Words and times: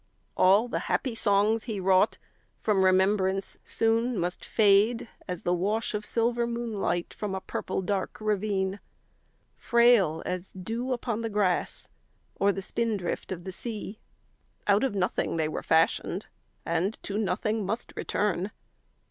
All 0.35 0.67
the 0.67 0.79
happy 0.89 1.13
songs 1.13 1.65
he 1.65 1.79
wrought 1.79 2.17
From 2.59 2.83
remembrance 2.83 3.59
soon 3.63 4.17
must 4.17 4.43
fade, 4.43 5.07
As 5.27 5.43
the 5.43 5.53
wash 5.53 5.93
of 5.93 6.07
silver 6.07 6.47
moonlight 6.47 7.09
15 7.09 7.19
From 7.19 7.35
a 7.35 7.39
purple 7.41 7.83
dark 7.83 8.17
ravine. 8.19 8.79
Frail 9.55 10.23
as 10.25 10.53
dew 10.53 10.91
upon 10.91 11.21
the 11.21 11.29
grass 11.29 11.87
Or 12.39 12.51
the 12.51 12.63
spindrift 12.63 13.31
of 13.31 13.43
the 13.43 13.51
sea, 13.51 13.99
Out 14.65 14.83
of 14.83 14.95
nothing 14.95 15.37
they 15.37 15.47
were 15.47 15.61
fashioned 15.61 16.25
And 16.65 16.95
to 17.03 17.19
nothing 17.19 17.63
must 17.63 17.93
return. 17.95 18.49